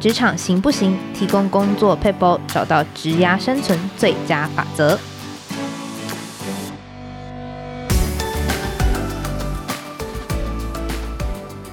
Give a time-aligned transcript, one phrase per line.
[0.00, 0.96] 职场行不行？
[1.12, 4.98] 提供工作撇步，找到职涯生存最佳法则。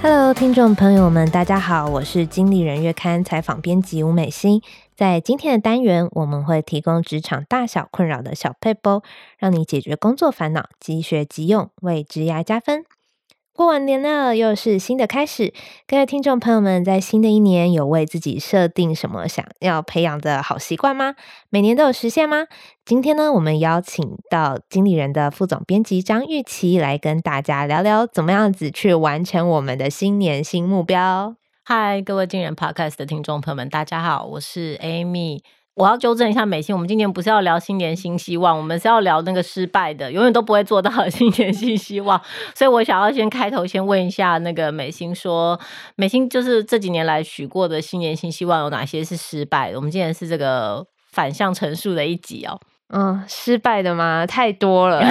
[0.02, 4.62] Hello，听众朋友们，大家好，我是经理人月刊采访编辑吴美心。
[4.94, 9.04] 在今天的单元，我们会提供职场大小困扰的小撇步，
[9.38, 12.84] 让你解决工作烦恼，即学即用，为职涯加分。
[13.58, 15.52] 过完年了，又是新的开始。
[15.88, 21.16] 各位听众朋友们，在新的一年有为自己设定什么想要培养的好习惯吗？
[21.50, 22.46] 每年都有实现吗？
[22.86, 31.36] 今天呢，我们邀请到经理人的副总编辑张玉琪来跟大家聊聊，怎么样子去完成我们的新年新目标。
[31.64, 35.42] 嗨，各位经人 Podcast 的听众朋友们，大家好，我是 Amy。
[35.78, 42.20] 我要纠正一下美心，我们今年不是要聊新年新希望，我们是要聊那个失败的，永远都不会做到的新年新希望。
[42.56, 45.60] 所以我想要先开头先问一下那个美心说，
[45.96, 49.78] 美心就是这几年来许过的新年新希望有哪些是失败的？
[49.78, 52.60] 我们今年是这个反向陈述的一集哦。
[52.90, 54.26] 嗯，失败的吗？
[54.26, 55.00] 太多了。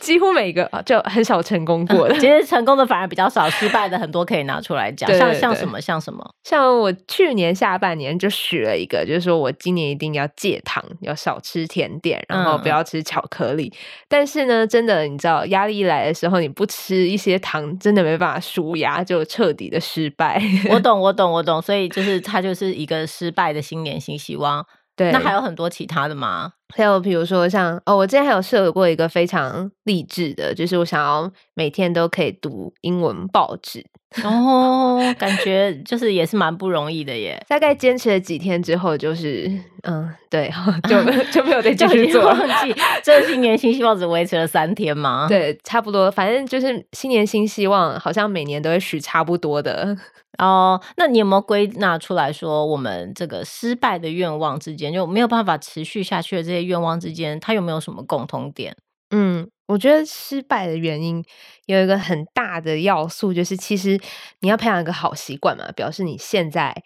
[0.00, 5.08] 几乎每个就很少成功过的， 其实成功的反而比较少，失败的很多可以拿出来讲。
[5.08, 13.72] 对对对，像像什么像什么，像我去年下半年就许了一个，就是说我今年一定要戒糖，要少吃甜点，然后不要吃巧克力。
[13.72, 20.40] 嗯、但是呢，真的你知道，压力来的时候，你不吃一些糖，真的没办法舒压，就彻底的失败。
[20.70, 21.60] 我懂，我懂，我懂。
[21.60, 24.64] 所以就是它就是一个失败的新年新希望。
[24.96, 26.52] 对，那还有很多其他的吗？
[26.74, 33.84] 还有比如说像哦，我之前还有设过一个非常励志的，就是我想要每天都可以读英文报纸。
[34.24, 37.40] 哦，感觉就是也是蛮不容易的耶。
[37.48, 39.48] 大概坚持了几天之后，就是
[39.84, 40.50] 嗯，对，
[40.88, 42.46] 就就没有再继 续做了。
[43.04, 45.26] 这新年新希望只维持了三天吗？
[45.28, 49.96] 对，差不多，反正就是新年新希望，好像每年都会许差不多的。
[50.38, 58.74] 哦，那你有没有归纳出来说，我们这个失败的愿望之间，就没有办法持续下去的这些愿望之间，它有没有什么共同点？
[59.12, 61.24] 嗯，我觉得失败的原因
[61.66, 64.00] 有一个很大的要素，就是其实
[64.40, 66.82] 你要培养一个好习惯嘛，表示你现在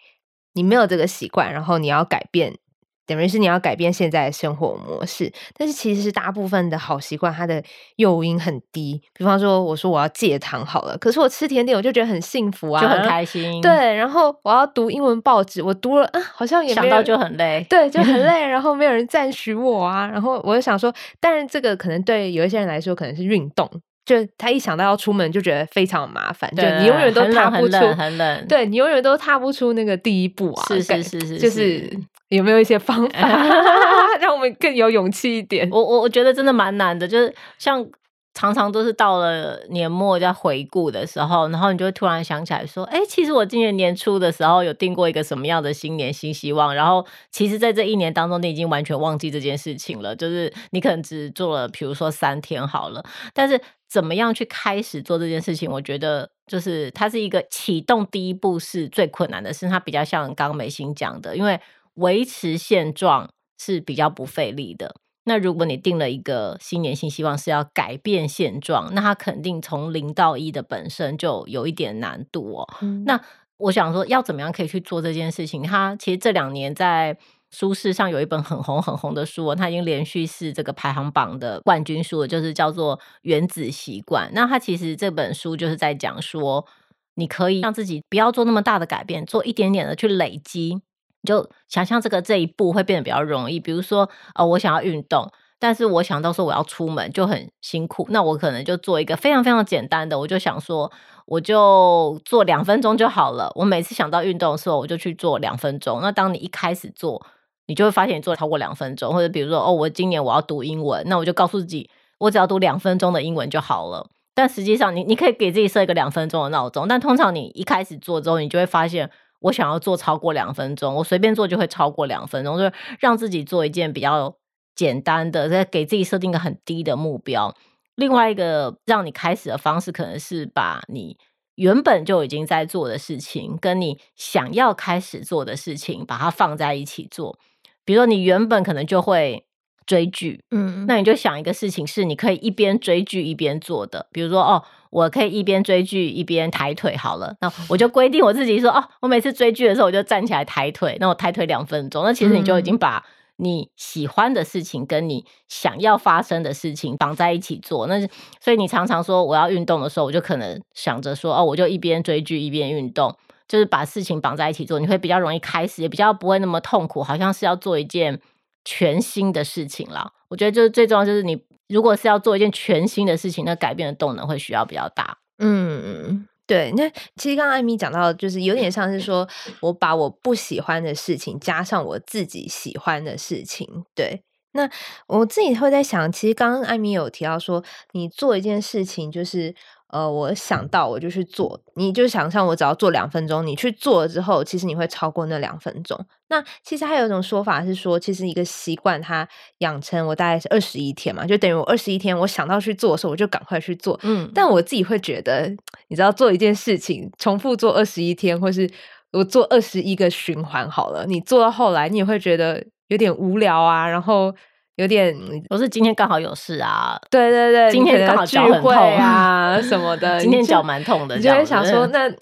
[0.53, 2.59] 你没有这个习惯，然后你要改变。
[3.05, 7.61] 等于是你要改变现在的生活模式，但是其实是大部分的好习惯，它的
[7.97, 9.01] 诱因很低。
[9.13, 13.61] 比方说，我说我要戒糖好了，可是我吃甜点，我就觉得很幸福啊，就很开心。
[13.61, 20.07] 对，然后我要读英文报纸，我读了，啊，好像也没想到就很累，对，就很 累，然后没有人赞许我啊。
[20.07, 23.69] 然后我就想说，但是这个可能对有一些人来说，可能是运动，
[24.05, 30.65] 就他一想到要出门就觉得非常麻烦，对就你永远都踏不出，很冷，很冷，对你永远都踏不出那个第一步啊。
[30.67, 31.89] 是是是是，是，就是。
[32.29, 33.19] 有没有一些方法
[34.19, 35.69] 让我们更有勇气一点？
[35.71, 37.85] 我我我觉得真的蛮难的，就是像
[38.33, 50.15] 常常都是到了年末在回顾的时候，然后你就会突然想起来说：“哎，其实我今年年初的时候有定过一个什么样的新年新希望。”然后其实，在这一年当中，你已经完全忘记这件事情了。
[50.15, 53.01] 就是你可能只做了，比如说三天好了，
[53.33, 55.71] 但是怎么样去开始做这件事情？
[55.71, 61.59] 我觉得就是它是一个启动第一步是最困难的，是它比较像刚刚美心讲的，因为。
[61.95, 63.29] 维持现状
[63.59, 64.95] 是比较不费力的。
[65.27, 72.69] 那如果你定了一个新年新希望是要改变现状，那它肯定从零到一的本身就有一点难度哦。
[72.81, 73.19] 嗯、那
[73.57, 75.63] 我想说，要怎么样可以去做这件事情？
[75.63, 77.17] 它其实这两年在
[77.49, 84.27] 书市上有一本很红很红的书哦，它已经连续是这个排行榜的冠军书了，就是叫做《原子习惯》。
[84.33, 86.67] 那它其实这本书就是在讲说，
[87.15, 90.81] 你可以让自己不要做那么大的改变，做一点点的去累积。
[91.25, 100.91] 就想象这个这一步会变得比较容易，比如说，呃，我想要运动，但是我想到说我要出门就很辛苦，那我可能就做一个非常非常简单的，我就想说，
[101.25, 103.51] 我就做两分钟就好了。
[103.55, 105.99] 我每次想到运动的时候，我就去做两分钟。
[106.01, 107.25] 那当你一开始做，
[107.67, 114.07] 你就会发现你做超过两分钟，或者比如说，哦，我今年我要读英文，那我就告诉自己，我只要读两分钟的英文就好了。
[114.35, 119.09] 但实际上你，你你可以给自己设一个两分钟的闹钟，但通常你一开始做之后，你就会发现。
[119.39, 124.35] 我想要做超过两分钟，我随便做就会超过两分钟，就是让自己做一件比较
[124.75, 127.55] 简单的，再给自己设定个很低的目标。
[127.95, 131.17] 另外一个让你开始的方式，可能是把你
[131.55, 137.39] 原本就已经在做的事情，跟你想要开始做的事情，把它放在一起做。
[137.85, 139.45] 比如说，你原本可能就会
[139.85, 144.63] 追剧，嗯，那你就想一个事情是你可以一边追剧一边做的，比如说哦。
[144.91, 153.03] 我可以一边追剧一边抬腿好了，那我就规定我自己说，哦，我每次追剧的时候我就站起来抬腿，那我抬腿两分钟，那其实你就已经把
[153.35, 157.87] 你喜欢的事情跟你想要发生的事情绑在一起做。
[157.87, 157.99] 那
[158.39, 163.13] 所以你常常说我要运动的时候，我就可能想着说，哦，我就一边追剧一边运动。
[163.47, 168.19] 就是把事情绑在一起做，你会比较容易开始，也比较不会那么痛苦，好像是要做一件
[168.65, 170.11] 全新的事情了。
[170.27, 175.17] 我觉得就是最重要，就是你如果是要做一件全新的事情，那改变的动能会需要比较大。
[175.37, 176.71] 嗯，对。
[176.75, 179.27] 那其实刚刚艾米讲到，就是有点像是说
[179.61, 184.23] 我把我不喜欢的事情加上我自己喜欢的事情，对。
[184.55, 184.67] 那
[185.07, 189.53] 我自己会在想，其实刚刚艾米有提到说，你做一件事情就是。
[189.89, 195.97] 呃，我想到我就去做，你就想象我只要做两分钟，你去做了之后，其实你会超过那两分钟。
[196.27, 199.25] 那其实还有一种说法是说，其实一个习惯它
[199.59, 203.97] 养成我大概是二十一天嘛，就等于我二十一天我想到去做的时候，我就赶快去做。
[204.03, 205.47] 嗯，但我自己会觉得，
[205.87, 208.69] 你知道做一件事情重复做二十一天，或是
[209.13, 214.33] 我做二十一个循环好了，你做到后来你也会觉得有点无聊啊，然后。
[214.77, 215.15] 有点，
[215.49, 216.99] 我是今天刚好有事啊？
[217.09, 220.19] 对对对，今天刚好脚很痛啊什么 的。
[220.19, 222.13] 今天脚蛮痛的，你就会想说，那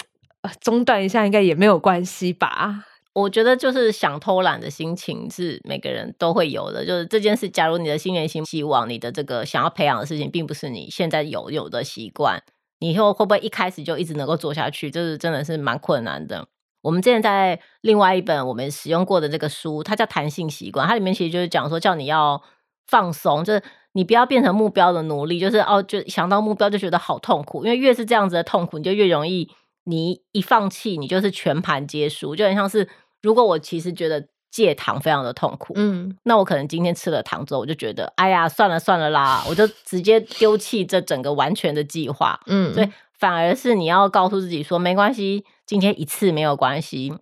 [0.61, 2.85] 中断一下应该也没有关系吧？
[3.13, 6.85] 我觉得就是想偷懒的心情是每个人都会有的。
[6.85, 12.39] 就是这件事，假如你的新年新希望，你的这个想要培养的事情，并不是你现在有有的习惯，
[12.77, 14.91] 你以后会不会一开始就一直能够做下去？
[14.91, 16.45] 就是真的是蛮困难的。
[16.83, 22.43] 我们之前在另外一本我们使用过的这个书，它叫《弹性习惯》，它里面其实就是讲说，叫你要
[22.85, 23.63] 放松，就是
[23.93, 29.49] 你不要变成目标的奴隶，就是哦，就想到目标就觉得好痛苦，因为越是这样子的痛苦，你就越容易，
[29.85, 32.87] 你一放弃，你就是全盘皆输，就很像是
[33.21, 42.87] 如果我其实觉得戒糖非常的痛苦，嗯，那我可能今天吃了糖之后，我就觉得，哎呀，算了算了啦，我就直接丢弃这整个完全的计划，嗯，所以
[43.23, 45.45] 反而是你要告诉自己说，没关系。
[45.65, 47.13] 今天一次没有关系，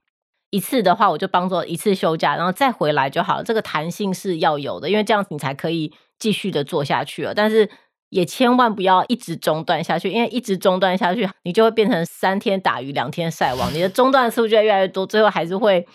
[0.50, 3.44] 一次的话我就当做一次休假，然后再回来就好了。
[3.44, 7.36] 这个弹性是要有的，因为这样子你才可以继续的做下去了。
[7.36, 7.69] 但是
[8.09, 15.88] 也千万不要一直中断下去，因为一直中断下去，你就会变成三天打鱼两天晒网，你的中断次数就越来越多，最后还是会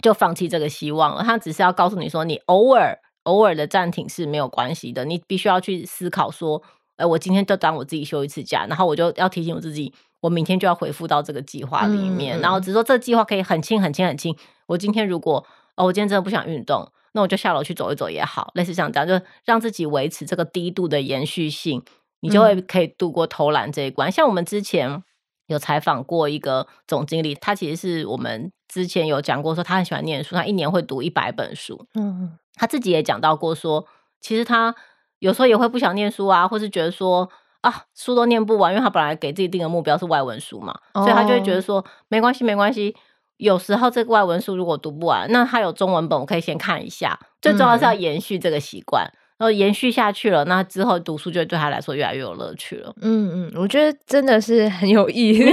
[0.00, 1.24] 就放弃这个希望了。
[1.24, 6.62] 他只是要告诉你说，你偶尔偶尔的暂停是没有关系的，你必须要去思考说，
[6.98, 9.92] 哎，我今天就当我自己休一次假，然后我就要提醒我自己。
[10.20, 14.36] 我明天就要回复到这个计划里面，嗯、然后只是说这个计划可以很轻很轻很轻。
[14.66, 15.46] 我今天如果
[15.76, 21.80] 哦，我今天真的不想运动，那我就下楼去走一走也好，类似像这样，就让自己维持这个低度的延续性，
[22.18, 24.08] 你就会可以度过偷懒这一关。
[24.08, 25.04] 嗯、像我们之前
[25.46, 31.86] 有采访过一个总经理，他其实是我们之前有讲过说他很喜欢念书，他一年会读一百本书。
[31.94, 33.86] 嗯，他自己也讲到过说，
[34.20, 34.74] 其实他
[35.18, 37.28] 有时候也会不想念书啊，或是觉得说。
[37.60, 42.94] 啊，书都念不完，因为他本来给自己定的目标是外文书嘛，哦、所以他就会觉得说没关系，没关系。
[43.36, 47.18] 有时候这个外文书如果读不完，那他有中文本，我可以先看一下。
[47.42, 52.94] 最重要是要延续这个习惯，嗯、然后延续下去了，那之后读书就对他来说越来越有乐趣了。
[53.00, 55.50] 嗯嗯，我觉得真的是很有毅力，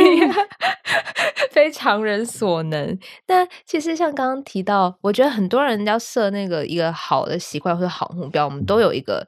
[1.50, 2.96] 非常人所能。
[3.26, 9.26] 但其实像刚刚提到，我觉得很多人要设那个一个好的习惯或者好目标，我们都有一个。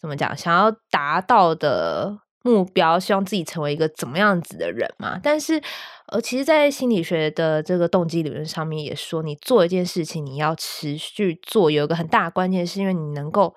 [0.00, 0.36] 怎么讲？
[0.36, 5.18] 想要达到的目标，希望自己成为一个怎么样子的人嘛？
[5.20, 5.60] 但是，
[6.06, 13.56] 呃，其实，在心理学的这个动机理论上面也说，你做一件事情，你要持续做，有一个很大的关键，是因为你能够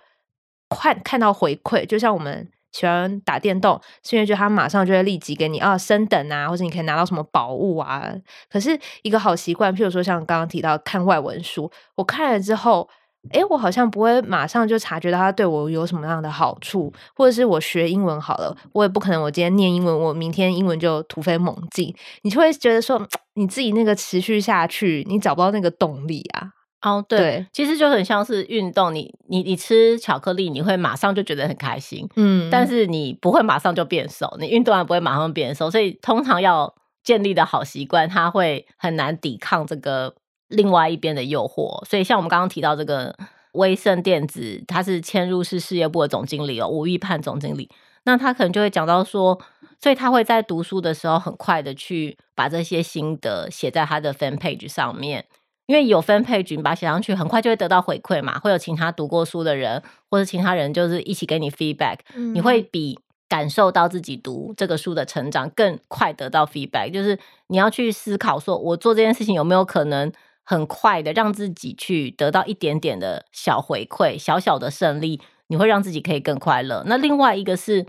[0.70, 1.86] 看看到回馈。
[1.86, 8.12] 就像我们喜欢打电动，是因为就他马上就会立即给你啊升等啊，或者你可以拿到什么宝物啊。
[8.50, 12.90] 可是，一个好习惯，譬如说像刚刚提到看外文书，我看了之后。
[13.30, 21.94] 诶，我好像不会马上就察觉到它对我有什么样的好处，或者是我学英文好了，我也不可能我今天念英文，我明天英文就突飞猛进。
[22.24, 23.00] 你就会觉得说，
[23.36, 26.50] 你自己那个持续下去，你找不到那个动力啊。
[26.82, 36.74] 哦，对，对其实就很像是运动，你你你吃巧克力，你会马上就觉得很开心，嗯，但是你不会马上就变瘦，你运动完不会马上变瘦，所以通常要
[37.04, 40.16] 建立的好习惯，它会很难抵抗这个。
[40.52, 43.16] 另外一边的诱惑，所以像我们刚刚提到这个
[43.54, 47.70] 威盛电子，他是嵌入式事业部的总经理哦，吴玉盼总经理，
[48.04, 49.40] 那他可能就会讲到说，
[49.80, 55.26] 所以他会在读书的时候很快的去把这些心得写在他的 fan page 上面，
[55.66, 70.12] 因为有 fan page 你把它写上去，很快就会得到回馈嘛，会有其他读过书的人或者其他人就是一起给你 feedback，嗯，你会比感受到自己读这个书的成长更快得到 feedback，就是你要去思考说，我做这件事情有没有可能。
[70.52, 76.84] 很快的让自己去得到一点点的小回馈，小小的胜利，你会让自己可以更快乐。
[76.88, 77.86] 那另外一个是，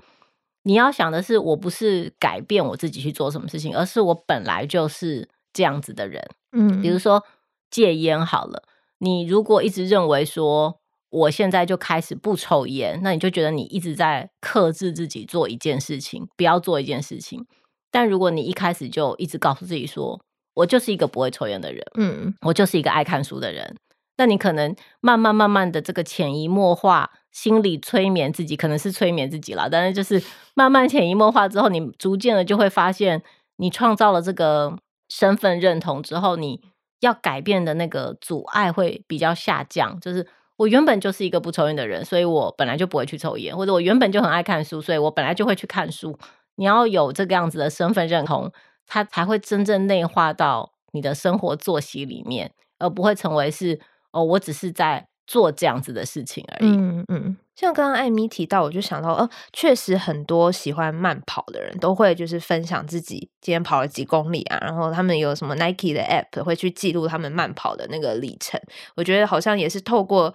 [0.62, 6.25] 你要想的是，我不是改变我自己去做什么事情，而是我本来就是这样子的人。
[6.52, 7.25] 嗯，比如说
[7.69, 8.62] 戒烟好了，
[8.99, 10.78] 你如果一直认为说
[11.11, 17.45] 我现在就开始不抽烟，那你就觉得你一直在克制自己做一件事情，不要做一件事情。
[17.90, 20.21] 但如果你一开始就一直告诉自己说，
[20.54, 23.76] 我就是一个不会抽烟的人，嗯，我就是一个爱看书的人。
[24.18, 29.66] 那你可能慢慢慢慢的这个潜移默化，心理催眠自己，可能是催眠自己啦。
[29.71, 30.23] 但是就是
[30.54, 33.23] 慢慢潜移默化之后，你逐渐的就会发现，
[33.56, 34.76] 你创造了这个
[35.09, 36.61] 身份认同之后，你
[37.00, 39.99] 要改变的那个阻碍会比较下降。
[39.99, 46.16] 就是我原本就是一个不抽烟的人，所以我本来就不会去抽烟，或者我原本就很爱看书，所以我本来就会去看书。
[46.56, 48.52] 你要有这个样子的身份认同，
[48.87, 53.81] 它才会真正内化到你的生活作息里面，而不会成为是。
[54.15, 56.71] 哦，我只是在做这样子的事情而已。
[56.71, 68.61] 嗯嗯，像刚刚艾米提到，我就想到，哦，确实很多喜欢慢跑的人都会就是分享自己今天跑了几公里啊，然后他们有什么 Nike 的 App 会去记录他们慢跑的那个里程。
[68.97, 70.35] 我觉得好像也是透过，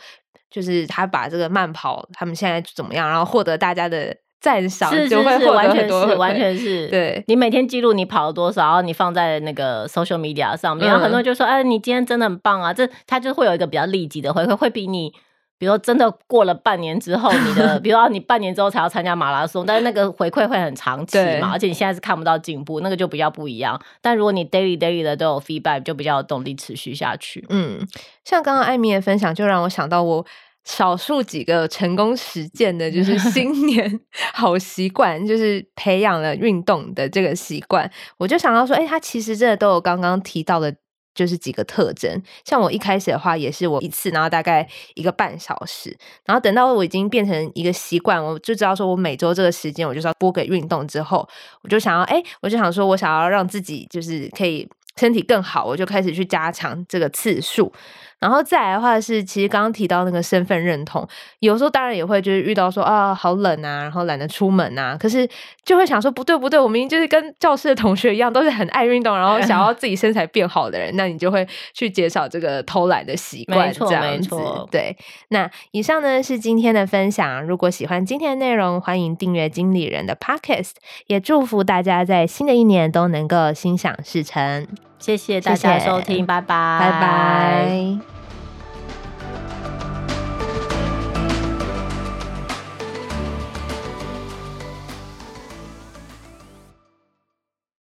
[0.50, 4.18] 就是他把这个慢跑他们现在怎么样，然后获得大家的。
[4.40, 6.88] 赞赏是是是，就会完全是完全是。
[6.90, 15.12] 对，你每天记录你跑了多少，然后你放在那个 social media 上面，嗯、然后很多人就说：“哎，你今天真的很棒啊！”这他就会有一个比较立即的回馈，会比你，
[15.58, 23.82] 比如说真的过了半年之后，你的， 比如说你半年之后才要参加马拉松，但是那个回馈会很长期嘛，而且你现在是看不到进步，那个就比较不一样。
[24.02, 27.44] 但如果你 daily daily 的都有 feedback，就比较有动力持续下去。
[27.50, 27.80] 嗯，
[28.24, 30.26] 像刚刚艾米的分享，就让我想到我。
[30.68, 34.00] 少数几个成功实践的，就是 新年
[34.34, 37.90] 好习惯，就是培养了运动的这个习惯。
[38.18, 40.76] 我就想到说，哎、欸，他其实真的都有刚刚提到的，
[41.16, 42.22] 就是几个特征。
[42.44, 51.26] 像我一开始的话，也是我一次，然后大概一个半小时，然后等到我已经变成一个习惯，我就知道说我每周这个时间，我就是要拨给运动之后，
[51.64, 54.68] 我就想要，哎、我就想说我想要让自己就是可以
[55.00, 57.72] 身体更好，我就开始去加强这个次数。
[58.20, 61.08] 然后再来的话是，其实刚刚提到那个身份认同，
[61.40, 65.28] 有时候当然也会就是遇到说啊好冷啊，然后懒得出门啊，可是
[65.64, 74.36] 就会想说不对不对，我明明就是跟教室的同学一样，都是很爱运动，然后想要自己身材变好的人，那你就会去减少这个偷懒的习惯，这样子。
[74.72, 74.98] 对，
[75.30, 80.72] 那以上呢是今天的分享，如果喜欢今天的内容，欢迎订阅经理人的 Podcast，
[81.06, 84.68] 也祝福大家在新的一年都能够心想事成。
[85.00, 88.17] 谢谢大家收听，谢谢，拜拜，拜拜。